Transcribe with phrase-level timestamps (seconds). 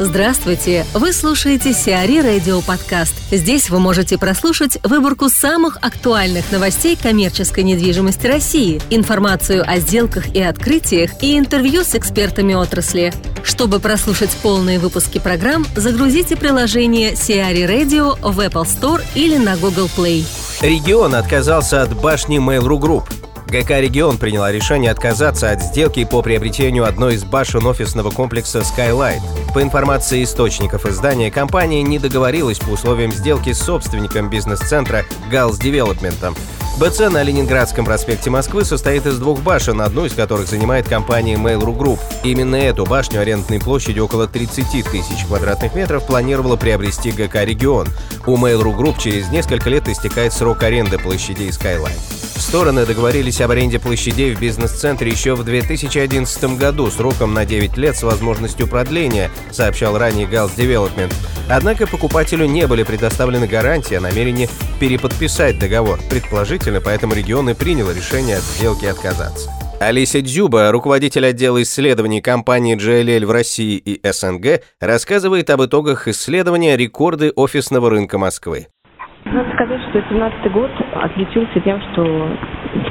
[0.00, 0.84] Здравствуйте!
[0.92, 3.14] Вы слушаете Сиари Радио Подкаст.
[3.30, 10.42] Здесь вы можете прослушать выборку самых актуальных новостей коммерческой недвижимости России, информацию о сделках и
[10.42, 13.14] открытиях и интервью с экспертами отрасли.
[13.44, 19.88] Чтобы прослушать полные выпуски программ, загрузите приложение Сиари Radio в Apple Store или на Google
[19.96, 20.24] Play.
[20.60, 23.23] Регион отказался от башни Mail.ru Group.
[23.54, 29.20] ГК «Регион» приняла решение отказаться от сделки по приобретению одной из башен офисного комплекса Skylight.
[29.54, 36.34] По информации источников издания, компания не договорилась по условиям сделки с собственником бизнес-центра «Галс Девелопментом».
[36.76, 41.76] БЦ на Ленинградском проспекте Москвы состоит из двух башен, одну из которых занимает компания Mail.ru
[41.76, 42.00] Group.
[42.24, 47.86] Именно эту башню арендной площадью около 30 тысяч квадратных метров планировала приобрести ГК «Регион».
[48.26, 51.92] У Mail.ru Group через несколько лет истекает срок аренды площадей Skyline.
[52.36, 57.96] Стороны договорились об аренде площадей в бизнес-центре еще в 2011 году сроком на 9 лет
[57.96, 61.12] с возможностью продления, сообщал ранее Галс Development.
[61.48, 64.48] Однако покупателю не были предоставлены гарантии о намерении
[64.80, 66.00] переподписать договор.
[66.10, 69.50] Предположительно, поэтому регион и принял решение от сделки отказаться.
[69.80, 76.76] Алися Дзюба, руководитель отдела исследований компании JLL в России и СНГ, рассказывает об итогах исследования
[76.76, 78.68] «Рекорды офисного рынка Москвы».
[79.24, 82.28] Надо сказать, что 2017 год отличился тем, что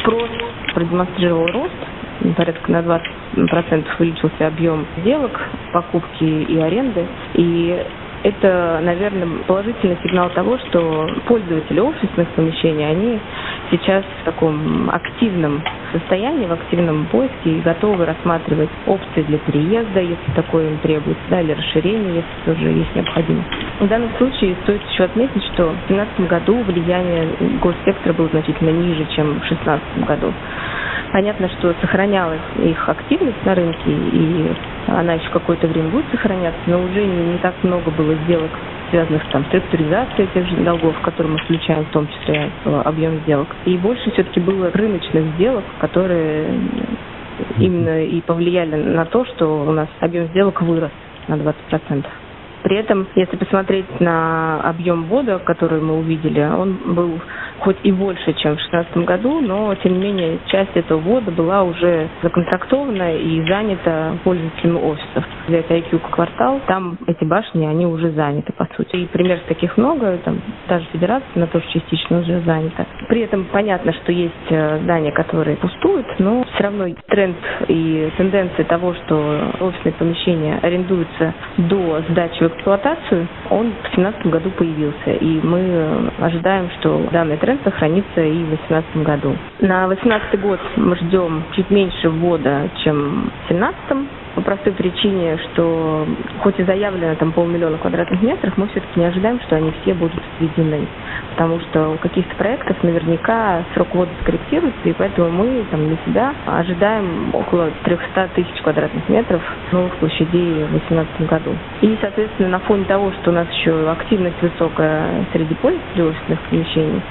[0.00, 0.30] спрос
[0.74, 2.78] продемонстрировал рост, порядка на
[3.36, 5.32] 20% увеличился объем сделок,
[5.72, 7.06] покупки и аренды.
[7.34, 7.84] И
[8.22, 13.20] это, наверное, положительный сигнал того, что пользователи офисных помещений, они
[13.72, 20.30] сейчас в таком активном состоянии, в активном поиске и готовы рассматривать опции для переезда, если
[20.34, 23.48] такое им требуется, да, или расширение, если тоже есть необходимость.
[23.80, 27.28] В данном случае стоит еще отметить, что в 2017 году влияние
[27.60, 30.32] госсектора было значительно ниже, чем в 2016 году.
[31.12, 34.52] Понятно, что сохранялась их активность на рынке, и
[34.86, 38.50] она еще какое-то время будет сохраняться, но уже не, так много было сделок,
[38.92, 43.18] связанных там, с структуризацией тех же долгов, которые мы включаем в том числе в объем
[43.24, 43.48] сделок.
[43.64, 46.46] И больше все-таки было рыночных сделок, которые
[47.58, 50.90] именно и повлияли на то, что у нас объем сделок вырос
[51.26, 52.04] на 20%.
[52.62, 57.18] При этом, если посмотреть на объем ввода, который мы увидели, он был
[57.62, 61.62] хоть и больше, чем в 2016 году, но, тем не менее, часть этого ввода была
[61.62, 65.24] уже законтрактована и занята пользователями офисов.
[65.46, 68.96] Взять IQ квартал, там эти башни, они уже заняты, по сути.
[68.96, 72.86] И примеров таких много, там даже федерация, она тоже частично уже занята.
[73.08, 77.36] При этом понятно, что есть э, здания, которые пустуют, но все равно тренд
[77.68, 84.50] и тенденция того, что офисные помещения арендуются до сдачи в эксплуатацию, он в 2017 году
[84.50, 85.10] появился.
[85.20, 89.36] И мы ожидаем, что данный тренд сохранится и в 2018 году.
[89.60, 96.06] На 2018 год мы ждем чуть меньше ввода, чем в 2017 по простой причине, что
[96.40, 100.22] хоть и заявлено там полмиллиона квадратных метров, мы все-таки не ожидаем, что они все будут
[100.38, 100.86] сведены.
[101.32, 106.34] Потому что у каких-то проектов наверняка срок ввода скорректируется, и поэтому мы там для себя
[106.46, 109.42] ожидаем около 300 тысяч квадратных метров
[109.72, 111.50] новых площадей в 2018 году.
[111.82, 117.02] И, соответственно, на фоне того, что у нас еще активность высокая среди пользователей офисных помещений,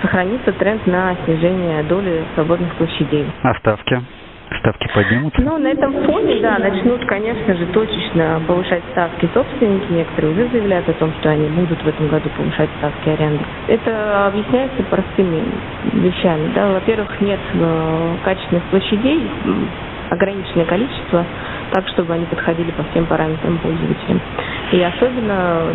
[0.00, 3.26] сохранится тренд на снижение доли свободных площадей.
[3.42, 4.00] А ставки?
[4.58, 5.40] Ставки поднимутся?
[5.42, 9.92] Ну, на этом фоне, да, начнут, конечно же, точечно повышать ставки собственники.
[9.92, 13.44] Некоторые уже заявляют о том, что они будут в этом году повышать ставки аренды.
[13.68, 15.44] Это объясняется простыми
[15.92, 16.50] вещами.
[16.54, 16.72] Да.
[16.72, 19.30] Во-первых, нет э, качественных площадей,
[20.10, 21.24] ограниченное количество,
[21.72, 24.20] так, чтобы они подходили по всем параметрам пользователям.
[24.72, 25.68] И особенно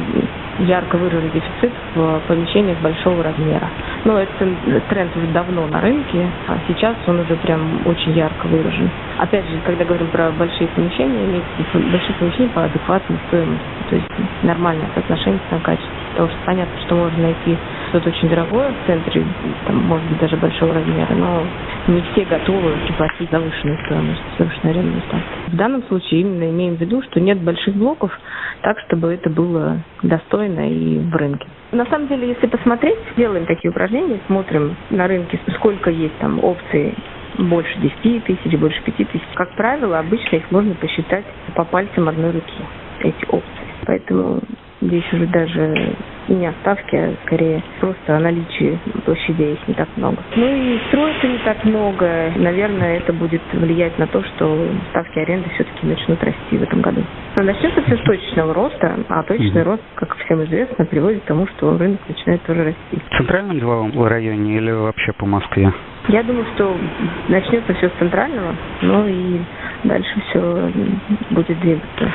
[0.59, 3.69] ярко выражен дефицит в помещениях большого размера.
[4.03, 4.57] Но этот
[4.89, 8.89] тренд уже давно на рынке, а сейчас он уже прям очень ярко выражен.
[9.17, 14.07] Опять же, когда говорим про большие помещения, имеется большие помещения по адекватной стоимости, то есть
[14.43, 15.91] нормальное соотношение цена-качество.
[16.11, 17.57] Потому что понятно, что можно найти
[17.89, 19.23] что-то очень дорогое в центре,
[19.67, 21.43] там, может быть, даже большого размера, но
[21.87, 25.44] не все готовы платить завышенную стоимость, завышенную арендную ставку.
[25.55, 28.11] В данном случае именно имеем в виду, что нет больших блоков,
[28.61, 31.47] так, чтобы это было достойно и в рынке.
[31.71, 36.93] На самом деле, если посмотреть, делаем такие упражнения, смотрим на рынке, сколько есть там опций
[37.37, 39.23] больше 10 тысяч, больше 5 тысяч.
[39.35, 41.23] Как правило, обычно их можно посчитать
[41.55, 42.53] по пальцам одной руки,
[42.99, 43.65] эти опции.
[43.85, 44.41] Поэтому
[44.85, 45.95] Здесь уже даже
[46.27, 50.17] и не оставки, а скорее просто о наличии площадей их не так много.
[50.35, 52.31] Ну и строится не так много.
[52.35, 57.03] Наверное, это будет влиять на то, что ставки аренды все-таки начнут расти в этом году.
[57.37, 61.25] Но начнется все с точечного роста, а точечный mm рост, как всем известно, приводит к
[61.25, 63.03] тому, что рынок начинает тоже расти.
[63.09, 65.71] В центральном деловом районе или вообще по Москве?
[66.07, 66.75] Я думаю, что
[67.29, 69.39] начнется все с центрального, ну и
[69.83, 70.71] дальше все
[71.31, 72.11] будет двигаться.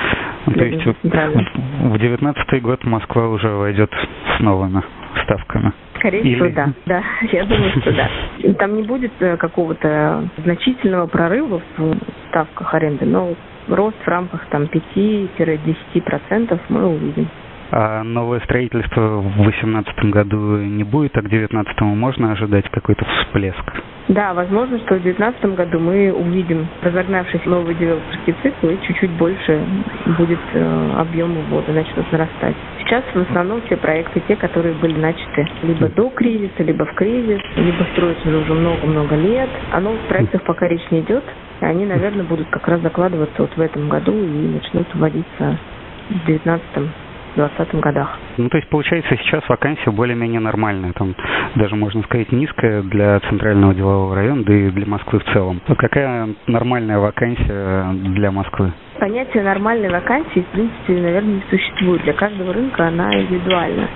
[0.47, 3.93] То есть в девятнадцатый год Москва уже войдет
[4.37, 4.83] с новыми
[5.25, 5.73] ставками.
[5.97, 6.35] Скорее Или...
[6.35, 6.73] всего, да.
[6.87, 7.03] Да,
[7.33, 8.09] я думаю, что да.
[8.55, 11.97] Там не будет э, какого-то значительного прорыва в
[12.31, 13.35] ставках аренды, но
[13.69, 17.29] рост в рамках там 5-10% мы увидим.
[17.73, 23.65] А новое строительство в 2018 году не будет, а к 2019 можно ожидать какой-то всплеск?
[24.09, 29.65] Да, возможно, что в 2019 году мы увидим разогнавшийся новый девелоперский цикл и чуть-чуть больше
[30.19, 32.57] будет э, объем ввода, начнут нарастать.
[32.81, 37.41] Сейчас в основном все проекты те, которые были начаты либо до кризиса, либо в кризис,
[37.55, 39.51] либо строятся уже много-много лет.
[39.71, 41.23] А новых проектов пока речь не идет.
[41.61, 45.57] Они, наверное, будут как раз закладываться вот в этом году и начнут вводиться
[46.09, 48.19] в 2019 2020 годах.
[48.37, 51.15] Ну, то есть, получается, сейчас вакансия более-менее нормальная, там
[51.57, 55.61] даже, можно сказать, низкая для центрального делового района, да и для Москвы в целом.
[55.67, 58.73] А какая нормальная вакансия для Москвы?
[58.99, 62.03] Понятие нормальной вакансии, в принципе, наверное, не существует.
[62.03, 63.89] Для каждого рынка она индивидуальна.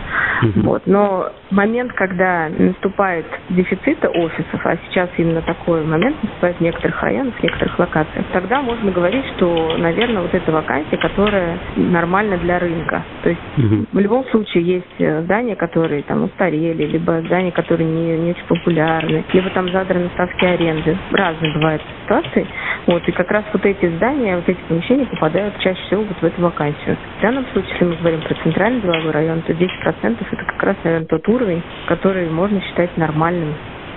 [0.43, 0.63] Uh-huh.
[0.63, 0.83] Вот.
[0.87, 7.35] Но момент, когда наступает дефицит офисов, а сейчас именно такой момент наступает в некоторых районах,
[7.35, 13.03] в некоторых локациях, тогда можно говорить, что, наверное, вот эта вакансия, которая нормальна для рынка.
[13.23, 13.87] То есть uh-huh.
[13.93, 18.47] в любом случае есть э, здания, которые там устарели, либо здания, которые не, не очень
[18.47, 20.97] популярны, либо там задраны ставки аренды.
[21.13, 22.47] Разные бывают ситуации.
[22.87, 26.25] Вот, и как раз вот эти здания, вот эти помещения попадают чаще всего вот в
[26.25, 26.97] эту вакансию.
[27.19, 30.77] В данном случае, если мы говорим про центральный деловой район, то 10% это как раз,
[30.85, 33.55] наверное, тот уровень, который можно считать нормальным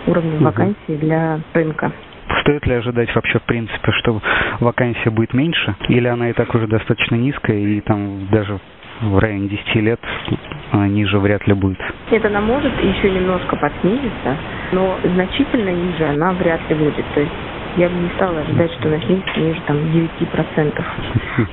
[0.07, 0.45] уровнем угу.
[0.45, 1.91] вакансии для рынка.
[2.41, 4.21] Стоит ли ожидать вообще в принципе, что
[4.59, 8.59] вакансия будет меньше, или она и так уже достаточно низкая, и там даже
[9.01, 9.99] в районе 10 лет
[10.73, 11.79] ниже вряд ли будет?
[12.11, 14.37] Нет, она может еще немножко подснизиться,
[14.71, 17.05] но значительно ниже она вряд ли будет.
[17.13, 17.31] То есть
[17.77, 20.83] я бы не стала ожидать, что снизится ниже там 9%.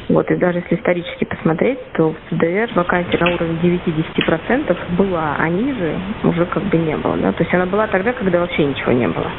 [0.09, 5.49] Вот, и даже если исторически посмотреть, то в ЦДР вакансия на уровне 9-10% была, а
[5.49, 7.17] ниже уже как бы не было.
[7.19, 7.33] Да?
[7.33, 9.31] То есть она была тогда, когда вообще ничего не было.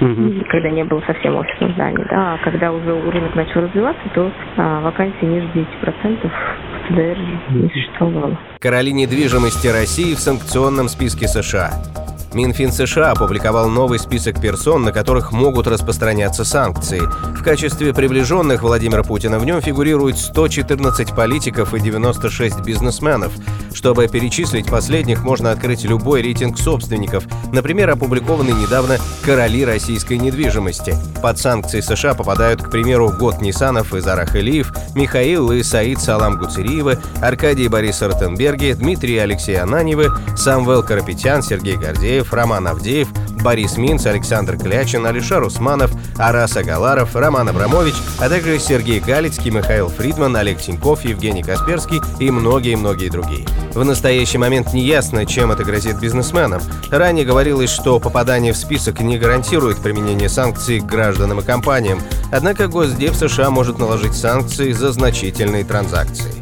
[0.00, 0.44] Угу.
[0.48, 2.04] Когда не было совсем офисных зданий.
[2.10, 2.34] Да?
[2.34, 7.18] А когда уже рынок начал развиваться, то а, вакансии ниже 10% в ЦДР
[7.50, 8.36] не существовало.
[8.60, 11.70] Короли недвижимости России в санкционном списке США.
[12.34, 17.00] Минфин США опубликовал новый список персон, на которых могут распространяться санкции.
[17.00, 23.32] В качестве приближенных Владимира Путина в нем фигурирует 114 политиков и 96 бизнесменов.
[23.72, 30.96] Чтобы перечислить последних, можно открыть любой рейтинг собственников, например, опубликованный недавно «Короли российской недвижимости».
[31.20, 36.38] Под санкции США попадают, к примеру, Год Нисанов и Зарах Илиев, Михаил и Саид Салам
[36.38, 43.08] Гуцериевы, Аркадий Борис Ротенберги, Дмитрий Алексей Ананьевы, Самвел Карапетян, Сергей Гордеев, Андреев, Роман Авдеев,
[43.42, 49.88] Борис Минц, Александр Клячин, Алишер Усманов, Арас Агаларов, Роман Абрамович, а также Сергей Галицкий, Михаил
[49.88, 53.46] Фридман, Олег Тиньков, Евгений Касперский и многие-многие другие.
[53.74, 56.62] В настоящий момент не ясно, чем это грозит бизнесменам.
[56.90, 62.00] Ранее говорилось, что попадание в список не гарантирует применение санкций к гражданам и компаниям,
[62.32, 66.32] однако Госдеп США может наложить санкции за значительные транзакции.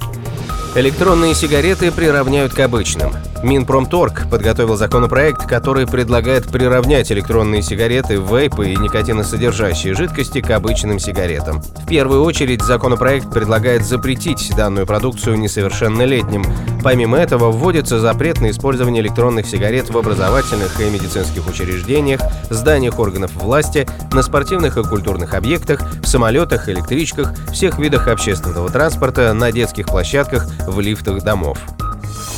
[0.74, 3.12] Электронные сигареты приравняют к обычным.
[3.42, 11.60] Минпромторг подготовил законопроект, который предлагает приравнять электронные сигареты, вейпы и никотиносодержащие жидкости к обычным сигаретам.
[11.60, 16.44] В первую очередь законопроект предлагает запретить данную продукцию несовершеннолетним.
[16.84, 23.32] Помимо этого, вводится запрет на использование электронных сигарет в образовательных и медицинских учреждениях, зданиях органов
[23.34, 29.86] власти, на спортивных и культурных объектах, в самолетах, электричках, всех видах общественного транспорта, на детских
[29.86, 31.58] площадках, в лифтах домов.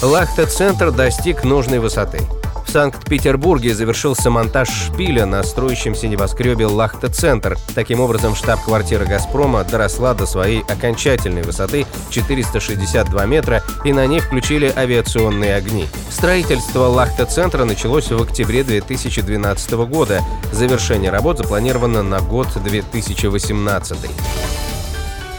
[0.02, 2.20] Лахта-центр достиг нужной высоты.
[2.66, 7.56] В Санкт-Петербурге завершился монтаж шпиля на строящемся небоскребе Лахта-центр.
[7.74, 14.72] Таким образом, штаб-квартира «Газпрома» доросла до своей окончательной высоты 462 метра, и на ней включили
[14.74, 15.86] авиационные огни.
[16.10, 20.20] Строительство Лахта-центра началось в октябре 2012 года.
[20.52, 23.98] Завершение работ запланировано на год 2018.